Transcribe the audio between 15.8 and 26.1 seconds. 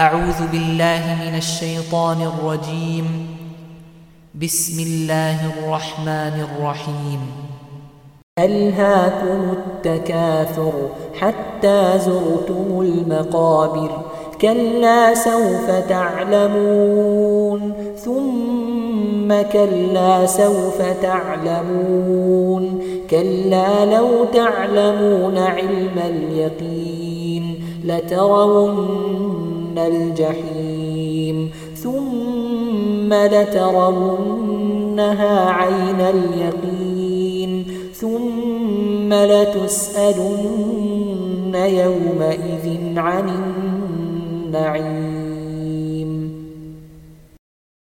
تعلمون. ثم كلا سوف تعلمون. كلا لو تعلمون علم